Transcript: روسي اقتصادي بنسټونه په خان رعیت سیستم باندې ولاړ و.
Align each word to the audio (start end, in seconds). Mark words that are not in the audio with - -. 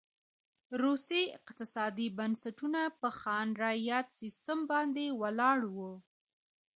روسي 0.81 1.23
اقتصادي 1.39 2.07
بنسټونه 2.17 2.81
په 3.01 3.09
خان 3.19 3.47
رعیت 3.63 4.07
سیستم 4.19 4.59
باندې 4.71 5.05
ولاړ 5.21 5.59
و. 5.75 5.77